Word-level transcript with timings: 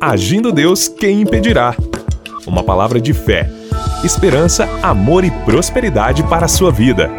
Agindo 0.00 0.52
Deus, 0.52 0.86
quem 0.86 1.22
impedirá? 1.22 1.74
Uma 2.46 2.62
palavra 2.62 3.00
de 3.00 3.12
fé, 3.12 3.50
esperança, 4.04 4.68
amor 4.80 5.24
e 5.24 5.30
prosperidade 5.44 6.22
para 6.22 6.46
a 6.46 6.48
sua 6.48 6.70
vida. 6.70 7.10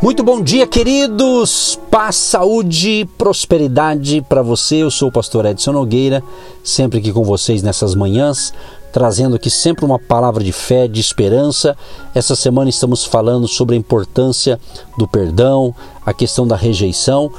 Muito 0.00 0.22
bom 0.22 0.40
dia, 0.40 0.64
queridos! 0.64 1.80
Paz, 1.90 2.14
saúde, 2.14 3.08
prosperidade 3.18 4.24
para 4.28 4.42
você. 4.42 4.76
Eu 4.76 4.92
sou 4.92 5.08
o 5.08 5.12
pastor 5.12 5.44
Edson 5.44 5.72
Nogueira, 5.72 6.22
sempre 6.62 7.00
aqui 7.00 7.12
com 7.12 7.24
vocês 7.24 7.64
nessas 7.64 7.96
manhãs, 7.96 8.54
trazendo 8.92 9.34
aqui 9.34 9.50
sempre 9.50 9.84
uma 9.84 9.98
palavra 9.98 10.44
de 10.44 10.52
fé, 10.52 10.86
de 10.86 11.00
esperança. 11.00 11.76
Essa 12.14 12.36
semana 12.36 12.70
estamos 12.70 13.04
falando 13.04 13.48
sobre 13.48 13.74
a 13.74 13.78
importância 13.78 14.60
do 14.96 15.08
perdão, 15.08 15.74
a 16.06 16.14
questão 16.14 16.46
da 16.46 16.54
rejeição 16.54 17.32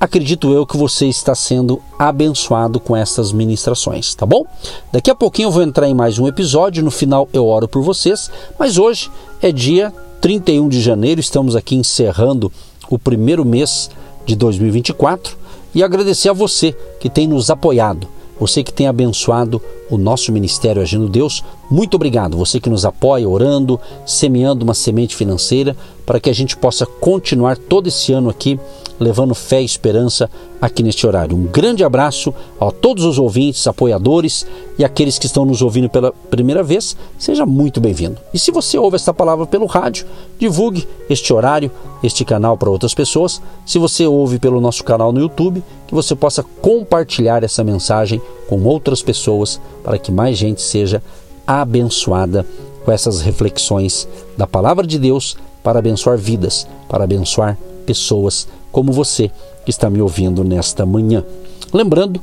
acredito 0.00 0.50
eu 0.50 0.66
que 0.66 0.78
você 0.78 1.06
está 1.06 1.34
sendo 1.34 1.82
abençoado 1.98 2.80
com 2.80 2.96
essas 2.96 3.32
ministrações, 3.32 4.14
tá 4.14 4.24
bom? 4.24 4.46
Daqui 4.90 5.10
a 5.10 5.14
pouquinho 5.14 5.48
eu 5.48 5.52
vou 5.52 5.62
entrar 5.62 5.86
em 5.86 5.94
mais 5.94 6.18
um 6.18 6.26
episódio, 6.26 6.82
no 6.82 6.90
final 6.90 7.28
eu 7.34 7.46
oro 7.46 7.68
por 7.68 7.82
vocês, 7.82 8.30
mas 8.58 8.78
hoje 8.78 9.10
é 9.42 9.52
dia 9.52 9.92
31 10.22 10.70
de 10.70 10.80
janeiro, 10.80 11.20
estamos 11.20 11.54
aqui 11.54 11.76
encerrando 11.76 12.50
o 12.88 12.98
primeiro 12.98 13.44
mês 13.44 13.90
de 14.24 14.34
2024 14.34 15.36
e 15.74 15.82
agradecer 15.82 16.30
a 16.30 16.32
você 16.32 16.74
que 16.98 17.10
tem 17.10 17.28
nos 17.28 17.50
apoiado, 17.50 18.08
você 18.38 18.64
que 18.64 18.72
tem 18.72 18.86
abençoado 18.86 19.60
o 19.90 19.98
nosso 19.98 20.32
ministério 20.32 20.80
Agindo 20.80 21.10
Deus. 21.10 21.44
Muito 21.70 21.96
obrigado, 21.96 22.38
você 22.38 22.58
que 22.58 22.70
nos 22.70 22.86
apoia 22.86 23.28
orando, 23.28 23.78
semeando 24.06 24.64
uma 24.64 24.72
semente 24.72 25.14
financeira 25.14 25.76
para 26.06 26.18
que 26.18 26.30
a 26.30 26.32
gente 26.32 26.56
possa 26.56 26.86
continuar 26.86 27.58
todo 27.58 27.86
esse 27.86 28.14
ano 28.14 28.30
aqui 28.30 28.58
levando 29.00 29.34
fé 29.34 29.62
e 29.62 29.64
esperança 29.64 30.30
aqui 30.60 30.82
neste 30.82 31.06
horário. 31.06 31.34
Um 31.34 31.44
grande 31.44 31.82
abraço 31.82 32.34
a 32.60 32.70
todos 32.70 33.04
os 33.04 33.18
ouvintes, 33.18 33.66
apoiadores 33.66 34.46
e 34.78 34.84
aqueles 34.84 35.18
que 35.18 35.24
estão 35.24 35.46
nos 35.46 35.62
ouvindo 35.62 35.88
pela 35.88 36.12
primeira 36.30 36.62
vez. 36.62 36.94
Seja 37.18 37.46
muito 37.46 37.80
bem-vindo. 37.80 38.18
E 38.32 38.38
se 38.38 38.50
você 38.50 38.76
ouve 38.76 38.96
esta 38.96 39.14
palavra 39.14 39.46
pelo 39.46 39.64
rádio, 39.64 40.06
divulgue 40.38 40.86
este 41.08 41.32
horário, 41.32 41.70
este 42.02 42.24
canal 42.24 42.58
para 42.58 42.70
outras 42.70 42.92
pessoas. 42.92 43.40
Se 43.64 43.78
você 43.78 44.06
ouve 44.06 44.38
pelo 44.38 44.60
nosso 44.60 44.84
canal 44.84 45.12
no 45.12 45.20
YouTube, 45.20 45.64
que 45.86 45.94
você 45.94 46.14
possa 46.14 46.42
compartilhar 46.60 47.42
essa 47.42 47.64
mensagem 47.64 48.20
com 48.48 48.62
outras 48.64 49.02
pessoas 49.02 49.58
para 49.82 49.98
que 49.98 50.12
mais 50.12 50.36
gente 50.36 50.60
seja 50.60 51.02
abençoada 51.46 52.44
com 52.84 52.92
essas 52.92 53.22
reflexões 53.22 54.06
da 54.36 54.46
palavra 54.46 54.86
de 54.86 54.98
Deus 54.98 55.36
para 55.62 55.78
abençoar 55.78 56.16
vidas, 56.16 56.66
para 56.88 57.04
abençoar 57.04 57.56
pessoas 57.90 58.46
como 58.70 58.92
você 58.92 59.32
que 59.64 59.70
está 59.70 59.90
me 59.90 60.00
ouvindo 60.00 60.44
nesta 60.44 60.86
manhã. 60.86 61.24
Lembrando 61.72 62.20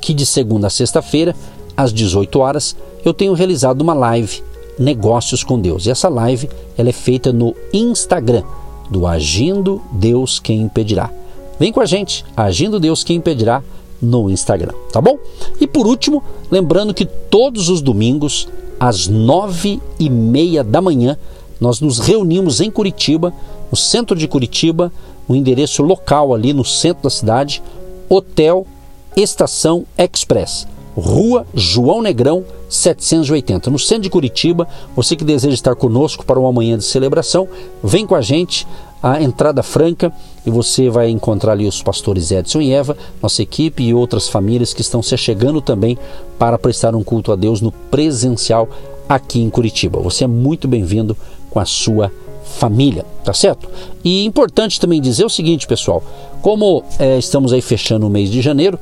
que 0.00 0.14
de 0.14 0.24
segunda 0.24 0.68
a 0.68 0.70
sexta-feira, 0.70 1.34
às 1.76 1.92
18 1.92 2.38
horas, 2.38 2.76
eu 3.04 3.12
tenho 3.12 3.32
realizado 3.32 3.82
uma 3.82 3.94
live 3.94 4.44
Negócios 4.78 5.42
com 5.42 5.60
Deus. 5.60 5.86
E 5.86 5.90
essa 5.90 6.08
live 6.08 6.48
ela 6.78 6.88
é 6.88 6.92
feita 6.92 7.32
no 7.32 7.52
Instagram 7.72 8.44
do 8.88 9.08
Agindo 9.08 9.82
Deus 9.90 10.38
Quem 10.38 10.62
Impedirá. 10.62 11.10
Vem 11.58 11.72
com 11.72 11.80
a 11.80 11.86
gente, 11.86 12.24
Agindo 12.36 12.78
Deus 12.78 13.02
Quem 13.02 13.16
Impedirá 13.16 13.60
no 14.00 14.30
Instagram, 14.30 14.72
tá 14.92 15.00
bom? 15.00 15.18
E 15.60 15.66
por 15.66 15.86
último, 15.86 16.22
lembrando 16.48 16.94
que 16.94 17.04
todos 17.04 17.68
os 17.68 17.80
domingos, 17.82 18.48
às 18.78 19.08
nove 19.08 19.80
e 19.98 20.08
meia 20.08 20.62
da 20.62 20.80
manhã, 20.80 21.16
nós 21.62 21.80
nos 21.80 22.00
reunimos 22.00 22.60
em 22.60 22.68
Curitiba, 22.68 23.32
no 23.70 23.76
centro 23.76 24.16
de 24.16 24.26
Curitiba, 24.26 24.92
o 25.28 25.34
endereço 25.36 25.80
local 25.80 26.34
ali 26.34 26.52
no 26.52 26.64
centro 26.64 27.04
da 27.04 27.10
cidade, 27.10 27.62
Hotel 28.08 28.66
Estação 29.16 29.86
Express, 29.96 30.66
Rua 30.96 31.46
João 31.54 32.02
Negrão 32.02 32.44
780, 32.68 33.70
no 33.70 33.78
centro 33.78 34.02
de 34.02 34.10
Curitiba. 34.10 34.66
Você 34.96 35.14
que 35.14 35.24
deseja 35.24 35.54
estar 35.54 35.76
conosco 35.76 36.26
para 36.26 36.40
uma 36.40 36.52
manhã 36.52 36.76
de 36.76 36.84
celebração, 36.84 37.48
vem 37.80 38.08
com 38.08 38.16
a 38.16 38.20
gente, 38.20 38.66
a 39.00 39.22
entrada 39.22 39.62
franca 39.62 40.12
e 40.44 40.50
você 40.50 40.90
vai 40.90 41.10
encontrar 41.10 41.52
ali 41.52 41.68
os 41.68 41.80
pastores 41.80 42.32
Edson 42.32 42.60
e 42.60 42.72
Eva, 42.72 42.96
nossa 43.22 43.40
equipe 43.40 43.84
e 43.84 43.94
outras 43.94 44.28
famílias 44.28 44.74
que 44.74 44.80
estão 44.80 45.00
se 45.00 45.16
chegando 45.16 45.60
também 45.60 45.96
para 46.38 46.58
prestar 46.58 46.94
um 46.96 47.04
culto 47.04 47.30
a 47.30 47.36
Deus 47.36 47.60
no 47.60 47.70
presencial 47.70 48.68
aqui 49.14 49.40
em 49.40 49.50
Curitiba. 49.50 50.00
Você 50.00 50.24
é 50.24 50.26
muito 50.26 50.66
bem-vindo 50.66 51.16
com 51.50 51.58
a 51.58 51.64
sua 51.64 52.10
família, 52.44 53.04
tá 53.24 53.32
certo? 53.32 53.68
E 54.04 54.24
importante 54.24 54.80
também 54.80 55.00
dizer 55.00 55.24
o 55.24 55.30
seguinte, 55.30 55.66
pessoal: 55.66 56.02
como 56.40 56.84
é, 56.98 57.18
estamos 57.18 57.52
aí 57.52 57.60
fechando 57.60 58.06
o 58.06 58.10
mês 58.10 58.30
de 58.30 58.40
janeiro, 58.40 58.78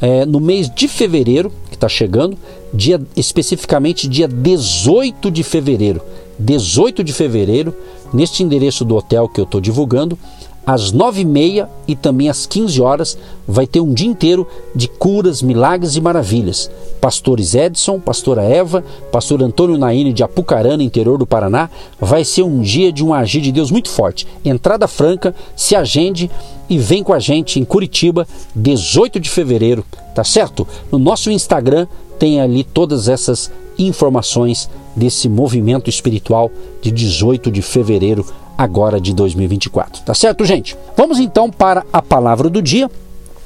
é, 0.00 0.26
no 0.26 0.40
mês 0.40 0.68
de 0.68 0.88
fevereiro, 0.88 1.52
que 1.68 1.76
está 1.76 1.88
chegando, 1.88 2.36
dia 2.72 3.00
especificamente 3.16 4.08
dia 4.08 4.28
18 4.28 5.30
de 5.30 5.42
fevereiro, 5.42 6.00
18 6.38 7.04
de 7.04 7.12
fevereiro, 7.12 7.74
neste 8.12 8.42
endereço 8.42 8.84
do 8.84 8.96
hotel 8.96 9.28
que 9.28 9.40
eu 9.40 9.44
estou 9.44 9.60
divulgando, 9.60 10.18
às 10.66 10.92
nove 10.92 11.22
e 11.22 11.24
meia 11.24 11.68
e 11.86 11.94
também 11.94 12.28
às 12.28 12.46
15 12.46 12.80
horas 12.80 13.18
vai 13.46 13.66
ter 13.66 13.80
um 13.80 13.92
dia 13.92 14.08
inteiro 14.08 14.46
de 14.74 14.88
curas, 14.88 15.42
milagres 15.42 15.96
e 15.96 16.00
maravilhas. 16.00 16.70
Pastores 17.00 17.54
Edson, 17.54 18.00
pastora 18.00 18.42
Eva, 18.42 18.82
pastor 19.12 19.42
Antônio 19.42 19.76
Naine 19.76 20.12
de 20.12 20.22
Apucarana, 20.22 20.82
interior 20.82 21.18
do 21.18 21.26
Paraná, 21.26 21.68
vai 22.00 22.24
ser 22.24 22.42
um 22.42 22.60
dia 22.60 22.90
de 22.90 23.04
um 23.04 23.12
agir 23.12 23.40
de 23.40 23.52
Deus 23.52 23.70
muito 23.70 23.90
forte. 23.90 24.26
Entrada 24.44 24.88
franca, 24.88 25.34
se 25.54 25.76
agende 25.76 26.30
e 26.68 26.78
vem 26.78 27.02
com 27.02 27.12
a 27.12 27.18
gente 27.18 27.60
em 27.60 27.64
Curitiba, 27.64 28.26
18 28.54 29.20
de 29.20 29.28
fevereiro, 29.28 29.84
tá 30.14 30.24
certo? 30.24 30.66
No 30.90 30.98
nosso 30.98 31.30
Instagram 31.30 31.86
tem 32.18 32.40
ali 32.40 32.64
todas 32.64 33.08
essas 33.08 33.50
informações 33.78 34.70
desse 34.94 35.28
movimento 35.28 35.90
espiritual 35.90 36.50
de 36.80 36.90
18 36.90 37.50
de 37.50 37.60
fevereiro 37.60 38.24
agora 38.56 39.00
de 39.00 39.12
2024. 39.14 40.02
Tá 40.02 40.14
certo, 40.14 40.44
gente? 40.44 40.76
Vamos 40.96 41.18
então 41.18 41.50
para 41.50 41.84
a 41.92 42.00
palavra 42.00 42.48
do 42.48 42.62
dia. 42.62 42.90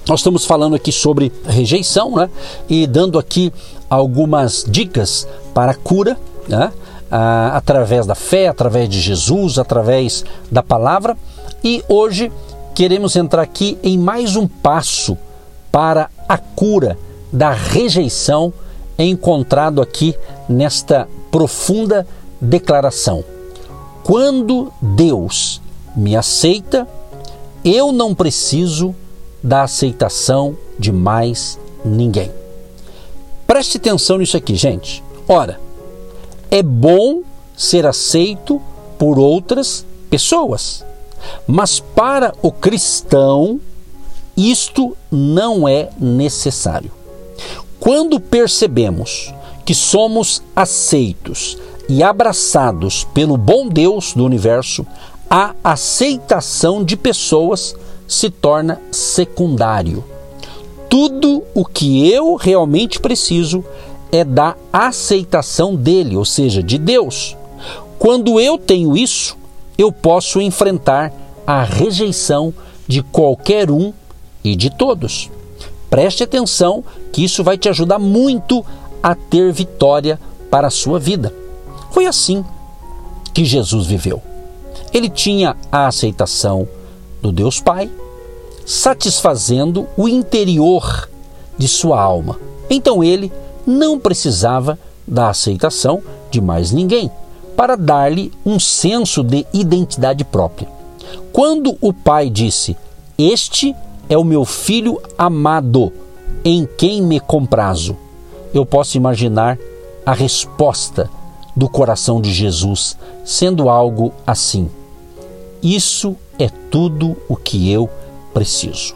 Nós 0.09 0.21
estamos 0.21 0.45
falando 0.45 0.75
aqui 0.75 0.91
sobre 0.91 1.33
rejeição, 1.45 2.17
né? 2.17 2.31
E 2.69 2.87
dando 2.87 3.19
aqui 3.19 3.53
algumas 3.91 4.65
dicas 4.67 5.29
para 5.53 5.75
cura, 5.75 6.17
né? 6.49 6.73
Ah, 7.11 7.53
através 7.55 8.07
da 8.07 8.15
fé, 8.15 8.49
através 8.49 8.89
de 8.89 9.01
Jesus, 9.01 9.59
através 9.59 10.25
da 10.51 10.63
palavra. 10.63 11.17
E 11.63 11.83
hoje 11.89 12.31
queremos 12.75 13.17
entrar 13.17 13.43
aqui 13.43 13.79
em 13.83 13.99
mais 13.99 14.37
um 14.37 14.47
passo 14.47 15.17
para 15.73 16.11
a 16.29 16.39
cura 16.39 16.99
da 17.33 17.51
rejeição 17.51 18.53
encontrado 18.99 19.81
aqui 19.81 20.15
nesta 20.49 21.07
profunda 21.31 22.07
declaração. 22.41 23.23
Quando 24.09 24.73
Deus 24.81 25.61
me 25.95 26.17
aceita, 26.17 26.89
eu 27.63 27.93
não 27.93 28.15
preciso 28.15 28.97
da 29.43 29.65
aceitação 29.65 30.57
de 30.79 30.91
mais 30.91 31.61
ninguém. 31.85 32.33
Preste 33.47 33.77
atenção 33.77 34.17
nisso 34.17 34.35
aqui, 34.35 34.57
gente. 34.57 35.05
Ora, 35.29 35.61
é 36.51 36.63
bom 36.63 37.21
ser 37.55 37.85
aceito 37.85 38.63
por 38.97 39.19
outras 39.19 39.85
pessoas, 40.09 40.83
mas 41.47 41.79
para 41.79 42.33
o 42.41 42.51
cristão, 42.51 43.61
isto 44.35 44.97
não 45.13 45.69
é 45.69 45.91
necessário. 46.01 46.91
Quando 47.79 48.19
percebemos 48.19 49.35
que 49.67 49.75
somos 49.75 50.43
aceitos 50.57 51.59
e 51.89 52.03
abraçados 52.03 53.05
pelo 53.15 53.37
bom 53.37 53.69
Deus 53.69 54.13
do 54.13 54.25
universo, 54.25 54.87
a 55.31 55.55
aceitação 55.65 56.85
de 56.85 56.97
pessoas 56.97 57.75
se 58.07 58.31
torna 58.31 58.81
secundário. 58.91 60.05
Tudo 60.89 61.43
o 61.55 61.65
que 61.65 62.11
eu 62.11 62.35
realmente 62.35 63.01
preciso 63.01 63.65
é 64.11 64.25
da 64.25 64.57
aceitação 64.73 65.75
dele, 65.75 66.17
ou 66.17 66.25
seja, 66.25 66.63
de 66.63 66.79
Deus. 66.79 67.37
Quando 67.99 68.41
eu 68.41 68.57
tenho 68.57 68.97
isso, 68.97 69.37
eu 69.77 69.93
posso 69.93 70.41
enfrentar 70.41 71.13
a 71.47 71.63
rejeição 71.63 72.53
de 72.87 73.03
qualquer 73.03 73.71
um 73.71 73.93
e 74.43 74.57
de 74.57 74.71
todos. 74.71 75.31
Preste 75.91 76.23
atenção 76.23 76.85
que 77.13 77.25
isso 77.25 77.45
vai 77.45 77.59
te 77.59 77.69
ajudar 77.69 77.99
muito 77.99 78.65
a 79.03 79.15
ter 79.15 79.53
vitória 79.53 80.19
para 80.51 80.69
a 80.69 80.71
sua 80.71 80.99
vida. 80.99 81.33
Foi 81.99 82.07
assim 82.07 82.45
que 83.35 83.45
Jesus 83.45 83.85
viveu. 83.85 84.23
Ele 84.95 85.09
tinha 85.11 85.57
a 85.73 85.89
aceitação 85.89 86.69
do 87.21 87.33
Deus 87.33 87.61
Pai, 87.61 87.91
satisfazendo 88.65 89.89
o 89.97 90.09
interior 90.09 91.11
de 91.59 91.67
sua 91.67 92.01
alma. 92.01 92.39
Então 92.71 93.03
ele 93.03 93.33
não 93.67 93.99
precisava 93.99 94.79
da 95.05 95.31
aceitação 95.31 96.01
de 96.31 96.41
mais 96.41 96.71
ninguém 96.71 97.11
para 97.57 97.75
dar-lhe 97.75 98.31
um 98.47 98.61
senso 98.61 99.25
de 99.25 99.45
identidade 99.53 100.23
própria. 100.25 100.69
Quando 101.33 101.77
o 101.81 101.93
pai 101.93 102.31
disse: 102.31 102.77
Este 103.19 103.75
é 104.09 104.17
o 104.17 104.23
meu 104.23 104.45
filho 104.45 105.03
amado, 105.19 105.93
em 106.45 106.65
quem 106.79 107.03
me 107.03 107.19
comprazo, 107.19 107.97
eu 108.55 108.65
posso 108.65 108.97
imaginar 108.97 109.59
a 110.07 110.13
resposta 110.13 111.11
do 111.59 111.69
coração 111.69 112.21
de 112.21 112.33
Jesus 112.33 112.97
sendo 113.25 113.69
algo 113.69 114.13
assim: 114.25 114.71
Isso 115.61 116.15
é 116.39 116.49
tudo 116.49 117.17
o 117.29 117.35
que 117.35 117.69
eu 117.71 117.91
preciso. 118.33 118.95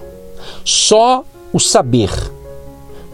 Só 0.65 1.25
o 1.53 1.59
saber 1.59 2.11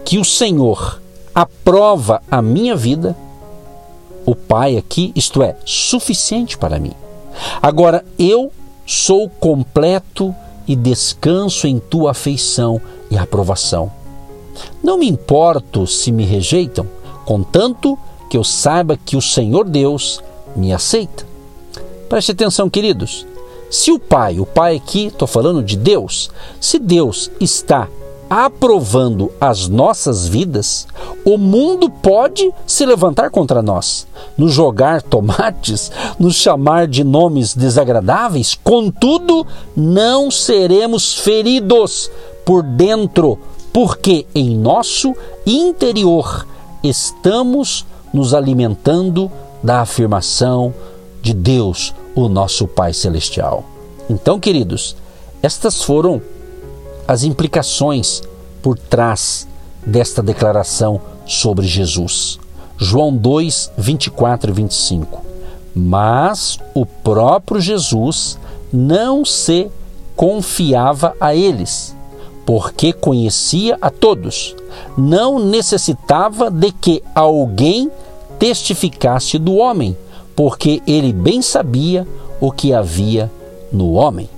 que 0.04 0.18
o 0.18 0.24
Senhor 0.24 1.00
aprova 1.34 2.22
a 2.30 2.42
minha 2.42 2.76
vida, 2.76 3.16
o 4.26 4.34
Pai 4.34 4.76
aqui, 4.76 5.12
isto 5.16 5.42
é, 5.42 5.56
suficiente 5.64 6.58
para 6.58 6.78
mim. 6.78 6.92
Agora 7.62 8.04
eu 8.18 8.52
sou 8.84 9.30
completo 9.30 10.34
e 10.66 10.76
descanso 10.76 11.66
em 11.66 11.78
tua 11.78 12.10
afeição 12.10 12.78
e 13.10 13.16
aprovação. 13.16 13.90
Não 14.82 14.98
me 14.98 15.08
importo 15.08 15.86
se 15.86 16.12
me 16.12 16.26
rejeitam, 16.26 16.86
contanto 17.24 17.98
que 18.28 18.36
eu 18.36 18.44
saiba 18.44 18.98
que 19.04 19.16
o 19.16 19.22
Senhor 19.22 19.64
Deus 19.64 20.22
me 20.54 20.72
aceita. 20.72 21.26
Preste 22.08 22.32
atenção, 22.32 22.70
queridos. 22.70 23.26
Se 23.70 23.92
o 23.92 23.98
Pai, 23.98 24.40
o 24.40 24.46
Pai 24.46 24.76
aqui, 24.76 25.06
estou 25.06 25.28
falando 25.28 25.62
de 25.62 25.76
Deus, 25.76 26.30
se 26.58 26.78
Deus 26.78 27.30
está 27.38 27.86
aprovando 28.30 29.32
as 29.40 29.68
nossas 29.68 30.26
vidas, 30.26 30.86
o 31.24 31.38
mundo 31.38 31.88
pode 31.88 32.52
se 32.66 32.84
levantar 32.84 33.30
contra 33.30 33.62
nós, 33.62 34.06
nos 34.36 34.52
jogar 34.52 35.02
tomates, 35.02 35.90
nos 36.18 36.36
chamar 36.36 36.86
de 36.86 37.02
nomes 37.02 37.54
desagradáveis, 37.54 38.58
contudo, 38.62 39.46
não 39.74 40.30
seremos 40.30 41.14
feridos 41.14 42.10
por 42.44 42.62
dentro, 42.62 43.38
porque 43.72 44.26
em 44.34 44.56
nosso 44.56 45.14
interior 45.46 46.46
estamos 46.82 47.86
nos 48.12 48.34
alimentando 48.34 49.30
da 49.62 49.80
afirmação 49.80 50.72
de 51.20 51.34
Deus, 51.34 51.94
o 52.14 52.28
nosso 52.28 52.66
Pai 52.66 52.92
Celestial. 52.92 53.64
Então, 54.08 54.40
queridos, 54.40 54.96
estas 55.42 55.82
foram 55.82 56.20
as 57.06 57.22
implicações 57.22 58.22
por 58.62 58.78
trás 58.78 59.46
desta 59.84 60.22
declaração 60.22 61.00
sobre 61.26 61.66
Jesus. 61.66 62.38
João 62.76 63.14
2, 63.14 63.72
24 63.76 64.50
e 64.50 64.54
25. 64.54 65.24
Mas 65.74 66.58
o 66.74 66.84
próprio 66.84 67.60
Jesus 67.60 68.38
não 68.72 69.24
se 69.24 69.70
confiava 70.16 71.14
a 71.20 71.34
eles, 71.34 71.94
porque 72.48 72.94
conhecia 72.94 73.76
a 73.78 73.90
todos. 73.90 74.56
Não 74.96 75.38
necessitava 75.38 76.50
de 76.50 76.72
que 76.72 77.02
alguém 77.14 77.92
testificasse 78.38 79.38
do 79.38 79.56
homem, 79.56 79.94
porque 80.34 80.80
ele 80.86 81.12
bem 81.12 81.42
sabia 81.42 82.08
o 82.40 82.50
que 82.50 82.72
havia 82.72 83.30
no 83.70 83.92
homem. 83.92 84.30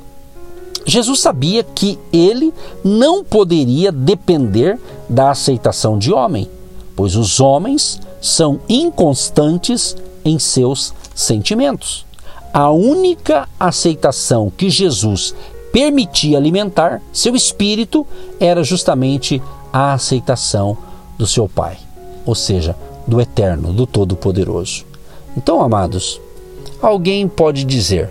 Jesus 0.84 1.20
sabia 1.20 1.62
que 1.62 2.00
ele 2.12 2.52
não 2.82 3.22
poderia 3.22 3.92
depender 3.92 4.76
da 5.08 5.30
aceitação 5.30 5.96
de 5.96 6.12
homem, 6.12 6.50
pois 6.96 7.14
os 7.14 7.38
homens 7.38 8.00
são 8.20 8.58
inconstantes 8.68 9.96
em 10.24 10.36
seus 10.36 10.92
sentimentos. 11.14 12.04
A 12.52 12.72
única 12.72 13.48
aceitação 13.60 14.50
que 14.50 14.68
Jesus 14.68 15.32
permitia 15.72 16.36
alimentar 16.36 17.00
seu 17.12 17.34
espírito 17.34 18.06
era 18.38 18.62
justamente 18.64 19.42
a 19.72 19.92
aceitação 19.92 20.76
do 21.18 21.26
seu 21.26 21.48
Pai, 21.48 21.78
ou 22.26 22.34
seja, 22.34 22.76
do 23.06 23.20
Eterno, 23.20 23.72
do 23.72 23.86
Todo-Poderoso. 23.86 24.84
Então, 25.36 25.62
amados, 25.62 26.20
alguém 26.82 27.28
pode 27.28 27.64
dizer: 27.64 28.10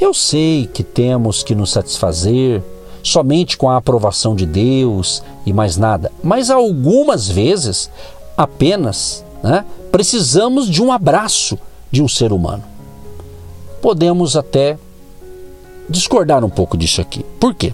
eu 0.00 0.12
sei 0.12 0.66
que 0.66 0.82
temos 0.82 1.42
que 1.42 1.54
nos 1.54 1.70
satisfazer 1.70 2.62
somente 3.02 3.56
com 3.56 3.68
a 3.68 3.76
aprovação 3.76 4.34
de 4.34 4.46
Deus 4.46 5.22
e 5.44 5.52
mais 5.52 5.76
nada, 5.76 6.10
mas 6.22 6.50
algumas 6.50 7.28
vezes 7.28 7.90
apenas 8.36 9.24
né, 9.42 9.64
precisamos 9.92 10.68
de 10.68 10.82
um 10.82 10.90
abraço 10.90 11.58
de 11.90 12.02
um 12.02 12.08
ser 12.08 12.32
humano. 12.32 12.64
Podemos 13.80 14.36
até 14.36 14.78
discordar 15.88 16.44
um 16.44 16.50
pouco 16.50 16.76
disso 16.76 17.00
aqui. 17.00 17.24
Por 17.38 17.54
quê? 17.54 17.72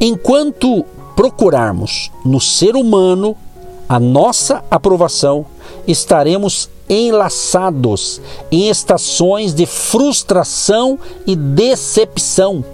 Enquanto 0.00 0.84
procurarmos 1.14 2.10
no 2.24 2.40
ser 2.40 2.76
humano 2.76 3.36
a 3.88 3.98
nossa 3.98 4.64
aprovação, 4.70 5.44
estaremos 5.86 6.68
enlaçados 6.88 8.20
em 8.50 8.68
estações 8.68 9.54
de 9.54 9.66
frustração 9.66 10.98
e 11.26 11.36
decepção. 11.36 12.64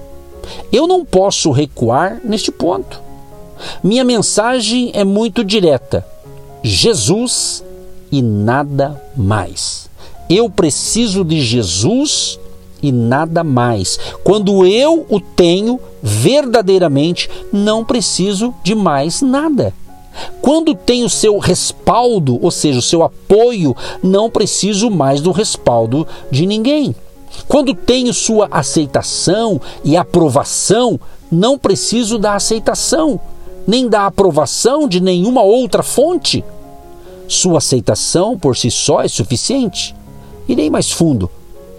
Eu 0.72 0.86
não 0.86 1.04
posso 1.04 1.50
recuar 1.50 2.20
neste 2.24 2.50
ponto. 2.50 3.00
Minha 3.82 4.04
mensagem 4.04 4.90
é 4.94 5.04
muito 5.04 5.42
direta: 5.42 6.06
Jesus 6.62 7.64
e 8.10 8.22
nada 8.22 9.02
mais. 9.16 9.88
Eu 10.28 10.50
preciso 10.50 11.24
de 11.24 11.40
Jesus 11.40 12.38
e 12.88 12.92
nada 12.92 13.42
mais. 13.42 13.98
Quando 14.22 14.66
eu 14.66 15.06
o 15.08 15.20
tenho 15.20 15.80
verdadeiramente, 16.02 17.28
não 17.52 17.84
preciso 17.84 18.54
de 18.62 18.74
mais 18.74 19.22
nada. 19.22 19.74
Quando 20.40 20.74
tenho 20.74 21.10
seu 21.10 21.38
respaldo, 21.38 22.38
ou 22.42 22.50
seja, 22.50 22.78
o 22.78 22.82
seu 22.82 23.02
apoio, 23.02 23.76
não 24.02 24.30
preciso 24.30 24.90
mais 24.90 25.20
do 25.20 25.30
respaldo 25.30 26.06
de 26.30 26.46
ninguém. 26.46 26.94
Quando 27.48 27.74
tenho 27.74 28.14
sua 28.14 28.48
aceitação 28.50 29.60
e 29.84 29.96
aprovação, 29.96 30.98
não 31.30 31.58
preciso 31.58 32.18
da 32.18 32.34
aceitação, 32.34 33.20
nem 33.66 33.88
da 33.88 34.06
aprovação 34.06 34.88
de 34.88 35.00
nenhuma 35.00 35.42
outra 35.42 35.82
fonte. 35.82 36.44
Sua 37.28 37.58
aceitação 37.58 38.38
por 38.38 38.56
si 38.56 38.70
só 38.70 39.02
é 39.02 39.08
suficiente. 39.08 39.94
Irei 40.48 40.70
mais 40.70 40.90
fundo 40.90 41.28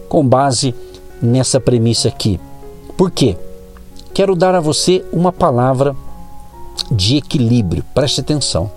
com 0.09 0.25
base 0.25 0.75
nessa 1.21 1.59
premissa 1.59 2.07
aqui. 2.07 2.39
Por 2.95 3.11
quê? 3.11 3.37
Quero 4.13 4.35
dar 4.35 4.55
a 4.55 4.59
você 4.59 5.03
uma 5.11 5.31
palavra 5.31 5.95
de 6.91 7.17
equilíbrio. 7.17 7.83
Preste 7.93 8.21
atenção. 8.21 8.71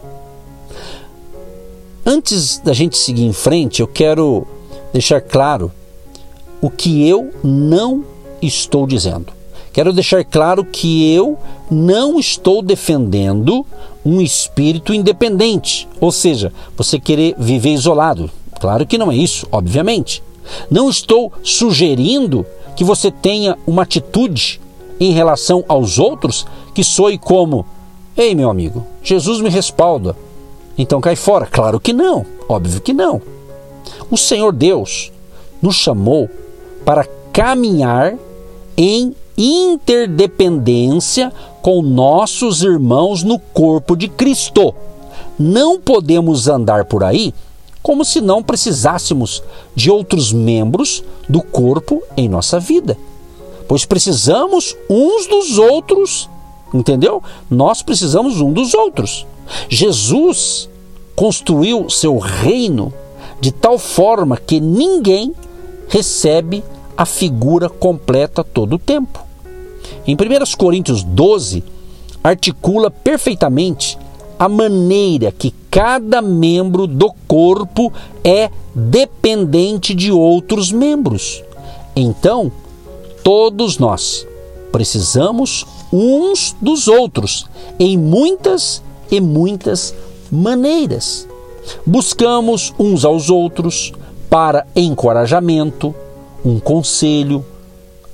Antes 2.05 2.59
da 2.59 2.73
gente 2.73 2.97
seguir 2.97 3.25
em 3.25 3.33
frente, 3.33 3.81
eu 3.81 3.87
quero 3.87 4.47
deixar 4.93 5.21
claro 5.21 5.71
o 6.61 6.69
que 6.71 7.09
eu 7.09 7.31
não 7.43 8.05
estou 8.43 8.87
dizendo. 8.87 9.33
Quero 9.73 9.93
deixar 9.93 10.25
claro 10.25 10.65
que 10.65 11.15
eu 11.15 11.39
não 11.71 12.19
estou 12.19 12.61
defendendo 12.61 13.65
um 14.05 14.21
espírito 14.21 14.93
independente, 14.93 15.89
ou 16.01 16.11
seja, 16.11 16.53
você 16.77 16.99
querer 16.99 17.35
viver 17.39 17.71
isolado. 17.71 18.31
Claro 18.59 18.87
que 18.87 18.99
não 18.99 19.13
é 19.13 19.17
isso, 19.17 19.47
obviamente. 19.53 20.23
Não 20.71 20.89
estou 20.89 21.33
sugerindo 21.43 22.45
que 22.77 22.85
você 22.85 23.11
tenha 23.11 23.59
uma 23.67 23.83
atitude 23.83 24.61
em 24.99 25.13
relação 25.13 25.65
aos 25.69 25.99
outros 25.99 26.47
que 26.75 26.85
soe 26.85 27.19
como 27.19 27.65
Ei, 28.17 28.35
meu 28.35 28.51
amigo, 28.51 28.85
Jesus 29.03 29.41
me 29.41 29.49
respalda. 29.49 30.15
Então 30.77 31.01
cai 31.01 31.17
fora. 31.17 31.47
Claro 31.47 31.81
que 31.81 31.93
não, 31.93 32.27
óbvio 32.49 32.81
que 32.81 32.93
não. 32.93 33.23
O 34.11 34.17
Senhor 34.17 34.53
Deus 34.53 35.11
nos 35.63 35.77
chamou 35.77 36.29
para 36.85 37.09
caminhar 37.33 38.19
em 38.77 39.17
interdependência 39.39 41.33
com 41.63 41.81
nossos 41.81 42.63
irmãos 42.63 43.23
no 43.23 43.39
corpo 43.39 43.97
de 43.97 44.07
Cristo. 44.07 44.75
Não 45.39 45.81
podemos 45.81 46.47
andar 46.47 46.85
por 46.85 47.03
aí 47.03 47.33
como 47.83 48.05
se 48.05 48.21
não 48.21 48.43
precisássemos 48.43 49.43
de 49.75 49.91
outros 49.91 50.33
membros 50.33 51.03
do 51.29 51.43
corpo 51.43 52.03
em 52.17 52.29
nossa 52.29 52.61
vida, 52.61 52.97
pois 53.67 53.85
precisamos 53.85 54.77
uns 54.89 55.27
dos 55.27 55.59
outros 55.59 56.29
Entendeu? 56.73 57.23
Nós 57.51 57.83
precisamos 57.83 58.41
um 58.41 58.53
dos 58.53 58.75
outros. 58.75 59.27
Jesus 59.69 60.69
construiu 61.17 61.91
seu 61.91 62.19
reino 62.19 62.93
de 63.41 63.51
tal 63.51 63.79
forma 63.79 64.37
que 64.37 64.61
ninguém 64.61 65.35
recebe 65.89 66.63
a 66.97 67.05
figura 67.05 67.69
completa 67.69 68.45
todo 68.45 68.75
o 68.75 68.79
tempo. 68.79 69.25
Em 70.07 70.15
1 70.15 70.57
Coríntios 70.57 71.03
12, 71.03 71.65
articula 72.23 72.91
perfeitamente 72.91 73.99
a 74.41 74.49
maneira 74.49 75.31
que 75.31 75.53
cada 75.71 76.23
membro 76.23 76.87
do 76.87 77.13
corpo 77.29 77.93
é 78.25 78.51
dependente 78.75 79.95
de 79.95 80.11
outros 80.11 80.73
membros. 80.73 81.45
Então, 81.95 82.51
todos 83.23 83.77
nós 83.77 84.27
precisamos 84.73 85.67
uns 85.93 86.57
dos 86.59 86.89
outros 86.89 87.47
em 87.79 87.99
muitas 87.99 88.83
e 89.11 89.21
muitas 89.21 89.95
maneiras. 90.33 91.29
Buscamos 91.85 92.73
uns 92.79 93.05
aos 93.05 93.29
outros 93.29 93.93
para 94.31 94.67
encorajamento, 94.75 95.95
um 96.43 96.59
conselho, 96.59 97.45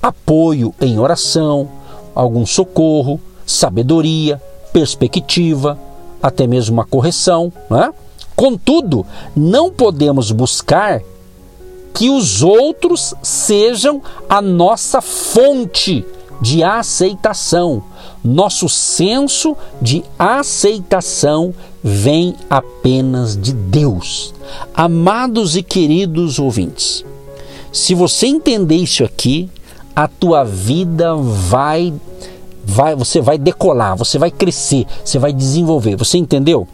apoio 0.01 0.75
em 0.81 0.99
oração, 0.99 1.69
algum 2.13 2.45
socorro, 2.45 3.17
sabedoria, 3.45 4.41
perspectiva, 4.73 5.79
até 6.21 6.47
mesmo 6.47 6.73
uma 6.73 6.85
correção. 6.85 7.51
Né? 7.69 7.93
Contudo, 8.35 9.05
não 9.35 9.71
podemos 9.71 10.31
buscar 10.31 11.01
que 11.93 12.09
os 12.09 12.43
outros 12.43 13.15
sejam 13.23 14.01
a 14.29 14.41
nossa 14.41 15.01
fonte 15.01 16.05
de 16.39 16.63
aceitação. 16.63 17.83
Nosso 18.23 18.69
senso 18.69 19.55
de 19.81 20.03
aceitação 20.19 21.53
vem 21.83 22.35
apenas 22.49 23.35
de 23.35 23.53
Deus. 23.53 24.33
Amados 24.73 25.55
e 25.55 25.63
queridos 25.63 26.37
ouvintes, 26.37 27.03
se 27.71 27.93
você 27.95 28.27
entender 28.27 28.75
isso 28.75 29.03
aqui, 29.03 29.49
a 29.95 30.07
tua 30.07 30.43
vida 30.43 31.15
vai 31.15 31.93
vai 32.67 32.93
você 32.95 33.21
vai 33.21 33.37
decolar, 33.37 33.95
você 33.95 34.19
vai 34.19 34.29
crescer, 34.29 34.85
você 35.03 35.17
vai 35.17 35.31
desenvolver. 35.31 35.95
Você 35.95 36.17
entendeu? 36.17 36.67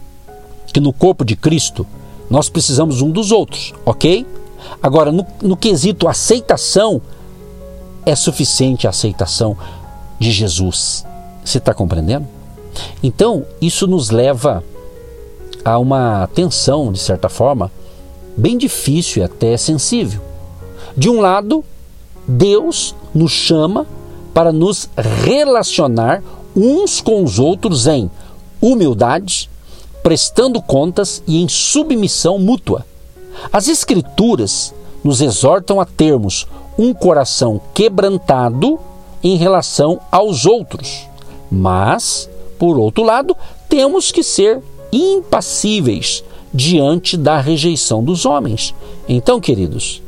Que 0.73 0.79
no 0.79 0.91
corpo 0.91 1.23
de 1.23 1.35
Cristo 1.35 1.85
nós 2.29 2.49
precisamos 2.49 3.01
um 3.01 3.11
dos 3.11 3.31
outros, 3.31 3.73
ok? 3.85 4.25
Agora, 4.81 5.11
no, 5.11 5.25
no 5.41 5.55
quesito 5.55 6.07
aceitação, 6.07 6.99
é 8.05 8.15
suficiente 8.15 8.87
a 8.87 8.89
aceitação 8.89 9.55
de 10.19 10.31
Jesus. 10.31 11.05
Você 11.45 11.59
está 11.59 11.73
compreendendo? 11.73 12.25
Então, 13.03 13.45
isso 13.61 13.85
nos 13.85 14.09
leva 14.09 14.63
a 15.63 15.77
uma 15.77 16.27
tensão, 16.33 16.91
de 16.91 16.99
certa 16.99 17.29
forma, 17.29 17.71
bem 18.35 18.57
difícil 18.57 19.21
e 19.21 19.25
até 19.25 19.55
sensível. 19.57 20.21
De 20.97 21.07
um 21.07 21.21
lado, 21.21 21.63
Deus 22.27 22.95
nos 23.13 23.31
chama 23.31 23.85
para 24.33 24.51
nos 24.51 24.89
relacionar 24.97 26.23
uns 26.55 27.01
com 27.01 27.23
os 27.23 27.39
outros 27.39 27.87
em 27.87 28.09
humildade, 28.61 29.49
prestando 30.01 30.61
contas 30.61 31.23
e 31.27 31.41
em 31.41 31.47
submissão 31.47 32.39
mútua. 32.39 32.85
As 33.51 33.67
Escrituras 33.67 34.73
nos 35.03 35.21
exortam 35.21 35.81
a 35.81 35.85
termos 35.85 36.47
um 36.77 36.93
coração 36.93 37.59
quebrantado 37.73 38.79
em 39.23 39.35
relação 39.35 39.99
aos 40.11 40.45
outros. 40.45 41.07
Mas, 41.51 42.29
por 42.57 42.77
outro 42.77 43.03
lado, 43.03 43.35
temos 43.69 44.11
que 44.11 44.23
ser 44.23 44.61
impassíveis 44.91 46.23
diante 46.53 47.17
da 47.17 47.39
rejeição 47.39 48.03
dos 48.03 48.25
homens. 48.25 48.73
Então, 49.07 49.39
queridos, 49.39 50.01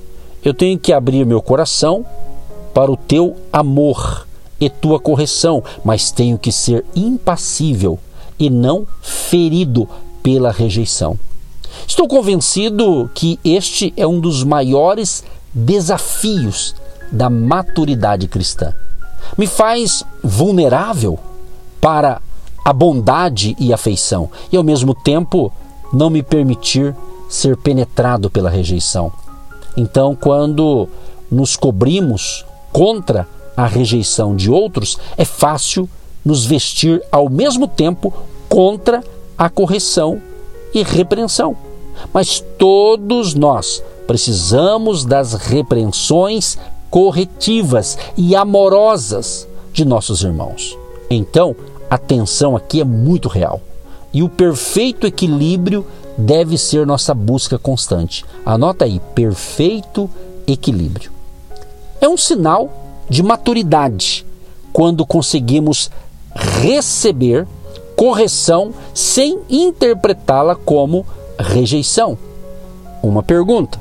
eu 0.43 0.53
tenho 0.53 0.77
que 0.77 0.93
abrir 0.93 1.25
meu 1.25 1.41
coração 1.41 2.05
para 2.75 2.91
o 2.91 2.97
teu 2.97 3.37
amor 3.53 4.27
e 4.59 4.69
tua 4.69 4.99
correção, 4.99 5.63
mas 5.81 6.11
tenho 6.11 6.37
que 6.37 6.51
ser 6.51 6.83
impassível 6.93 7.97
e 8.37 8.49
não 8.49 8.85
ferido 9.01 9.87
pela 10.21 10.51
rejeição. 10.51 11.17
Estou 11.87 12.05
convencido 12.05 13.09
que 13.15 13.39
este 13.45 13.93
é 13.95 14.05
um 14.05 14.19
dos 14.19 14.43
maiores 14.43 15.23
desafios 15.53 16.75
da 17.09 17.29
maturidade 17.29 18.27
cristã. 18.27 18.73
Me 19.37 19.47
faz 19.47 20.03
vulnerável 20.21 21.17
para 21.79 22.21
a 22.65 22.73
bondade 22.73 23.55
e 23.57 23.71
afeição 23.71 24.29
e 24.51 24.57
ao 24.57 24.63
mesmo 24.63 24.93
tempo 24.93 25.49
não 25.93 26.09
me 26.09 26.21
permitir 26.21 26.93
ser 27.29 27.55
penetrado 27.55 28.29
pela 28.29 28.49
rejeição. 28.49 29.13
Então, 29.77 30.13
quando 30.13 30.89
nos 31.31 31.55
cobrimos 31.55 32.45
contra 32.75 33.25
a 33.55 33.65
rejeição 33.65 34.35
de 34.35 34.51
outros, 34.51 34.97
é 35.15 35.23
fácil 35.23 35.89
nos 36.25 36.43
vestir 36.43 37.01
ao 37.09 37.29
mesmo 37.29 37.69
tempo 37.69 38.13
contra 38.49 39.01
a 39.37 39.49
correção 39.49 40.21
e 40.73 40.83
repreensão. 40.83 41.55
Mas 42.13 42.43
todos 42.57 43.33
nós 43.33 43.81
precisamos 44.05 45.05
das 45.05 45.35
repreensões 45.35 46.57
corretivas 46.89 47.97
e 48.17 48.35
amorosas 48.35 49.47
de 49.71 49.85
nossos 49.85 50.21
irmãos. 50.21 50.77
Então, 51.09 51.55
a 51.89 51.97
tensão 51.97 52.57
aqui 52.57 52.81
é 52.81 52.83
muito 52.83 53.29
real. 53.29 53.61
E 54.13 54.21
o 54.21 54.27
perfeito 54.27 55.07
equilíbrio 55.07 55.85
deve 56.17 56.57
ser 56.57 56.85
nossa 56.85 57.13
busca 57.13 57.57
constante. 57.57 58.25
Anota 58.45 58.83
aí, 58.83 58.99
perfeito 59.13 60.09
equilíbrio. 60.45 61.14
É 61.99 62.07
um 62.07 62.17
sinal 62.17 62.69
de 63.09 63.23
maturidade 63.23 64.25
quando 64.73 65.05
conseguimos 65.05 65.89
receber 66.33 67.47
correção 67.95 68.73
sem 68.93 69.39
interpretá-la 69.49 70.55
como 70.55 71.05
rejeição. 71.39 72.17
Uma 73.01 73.23
pergunta: 73.23 73.79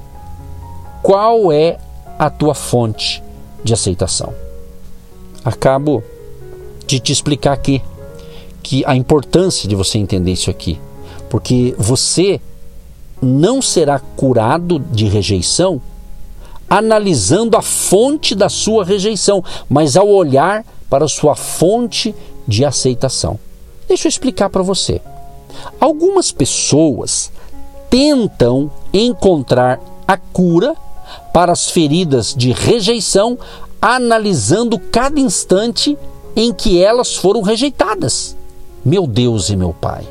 qual 1.02 1.50
é 1.50 1.78
a 2.18 2.30
tua 2.30 2.54
fonte 2.54 3.22
de 3.62 3.72
aceitação? 3.72 4.32
Acabo 5.44 6.02
de 6.86 7.00
te 7.00 7.12
explicar 7.12 7.52
aqui 7.52 7.82
que 8.62 8.84
a 8.86 8.96
importância 8.96 9.68
de 9.68 9.74
você 9.74 9.98
entender 9.98 10.32
isso 10.32 10.50
aqui, 10.50 10.80
porque 11.28 11.74
você 11.76 12.40
não 13.20 13.60
será 13.60 13.98
curado 13.98 14.78
de 14.78 15.06
rejeição 15.06 15.80
analisando 16.68 17.56
a 17.56 17.62
fonte 17.62 18.34
da 18.34 18.48
sua 18.48 18.84
rejeição, 18.84 19.42
mas 19.68 19.96
ao 19.96 20.08
olhar 20.08 20.64
para 20.88 21.04
a 21.04 21.08
sua 21.08 21.34
fonte 21.34 22.14
de 22.46 22.64
aceitação. 22.64 23.38
Deixa 23.88 24.06
eu 24.06 24.10
explicar 24.10 24.48
para 24.50 24.62
você. 24.62 25.00
Algumas 25.80 26.32
pessoas 26.32 27.30
tentam 27.90 28.70
encontrar 28.92 29.80
a 30.06 30.16
cura 30.16 30.74
para 31.32 31.52
as 31.52 31.70
feridas 31.70 32.34
de 32.36 32.52
rejeição, 32.52 33.38
analisando 33.80 34.78
cada 34.78 35.20
instante 35.20 35.96
em 36.34 36.52
que 36.52 36.82
elas 36.82 37.14
foram 37.14 37.42
rejeitadas. 37.42 38.36
Meu 38.84 39.06
Deus 39.06 39.48
e 39.48 39.56
meu 39.56 39.72
Pai, 39.72 40.06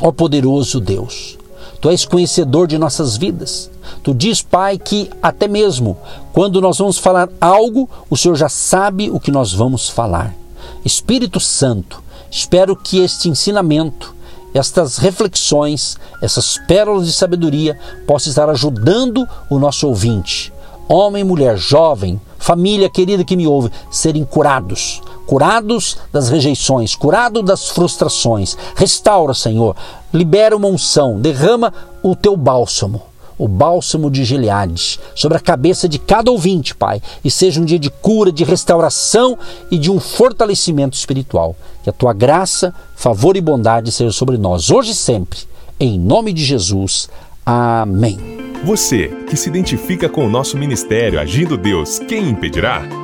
ó 0.00 0.10
poderoso 0.10 0.80
Deus, 0.80 1.38
Tu 1.84 1.90
és 1.90 2.06
conhecedor 2.06 2.66
de 2.66 2.78
nossas 2.78 3.14
vidas. 3.14 3.70
Tu 4.02 4.14
diz, 4.14 4.40
Pai, 4.40 4.78
que 4.78 5.10
até 5.22 5.46
mesmo 5.46 5.98
quando 6.32 6.58
nós 6.58 6.78
vamos 6.78 6.96
falar 6.96 7.28
algo, 7.38 7.90
o 8.08 8.16
Senhor 8.16 8.36
já 8.36 8.48
sabe 8.48 9.10
o 9.10 9.20
que 9.20 9.30
nós 9.30 9.52
vamos 9.52 9.90
falar. 9.90 10.34
Espírito 10.82 11.38
Santo, 11.38 12.02
espero 12.30 12.74
que 12.74 13.00
este 13.00 13.28
ensinamento, 13.28 14.14
estas 14.54 14.96
reflexões, 14.96 15.98
essas 16.22 16.56
pérolas 16.66 17.06
de 17.06 17.12
sabedoria 17.12 17.78
possam 18.06 18.30
estar 18.30 18.48
ajudando 18.48 19.28
o 19.50 19.58
nosso 19.58 19.86
ouvinte, 19.86 20.54
homem, 20.88 21.22
mulher, 21.22 21.58
jovem, 21.58 22.18
família 22.38 22.88
querida 22.88 23.24
que 23.24 23.36
me 23.36 23.46
ouve, 23.46 23.70
serem 23.90 24.24
curados, 24.24 25.02
curados 25.26 25.98
das 26.12 26.28
rejeições, 26.28 26.94
curados 26.94 27.44
das 27.44 27.68
frustrações. 27.68 28.56
Restaura, 28.76 29.34
Senhor, 29.34 29.76
libera 30.12 30.56
uma 30.56 30.68
unção, 30.68 31.20
derrama 31.20 31.72
o 32.02 32.14
teu 32.14 32.36
bálsamo 32.36 33.14
o 33.38 33.48
bálsamo 33.48 34.10
de 34.10 34.24
Gileade 34.24 34.98
sobre 35.14 35.36
a 35.36 35.40
cabeça 35.40 35.88
de 35.88 35.98
cada 35.98 36.30
ouvinte, 36.30 36.74
Pai, 36.74 37.00
e 37.24 37.30
seja 37.30 37.60
um 37.60 37.64
dia 37.64 37.78
de 37.78 37.90
cura, 37.90 38.30
de 38.30 38.44
restauração 38.44 39.36
e 39.70 39.78
de 39.78 39.90
um 39.90 39.98
fortalecimento 39.98 40.96
espiritual. 40.96 41.56
Que 41.82 41.90
a 41.90 41.92
tua 41.92 42.12
graça, 42.12 42.74
favor 42.94 43.36
e 43.36 43.40
bondade 43.40 43.90
sejam 43.92 44.12
sobre 44.12 44.38
nós, 44.38 44.70
hoje 44.70 44.92
e 44.92 44.94
sempre. 44.94 45.40
Em 45.78 45.98
nome 45.98 46.32
de 46.32 46.44
Jesus. 46.44 47.08
Amém. 47.44 48.18
Você 48.64 49.08
que 49.28 49.36
se 49.36 49.48
identifica 49.48 50.08
com 50.08 50.26
o 50.26 50.30
nosso 50.30 50.56
ministério 50.56 51.20
Agindo 51.20 51.58
Deus, 51.58 51.98
quem 51.98 52.30
impedirá? 52.30 53.03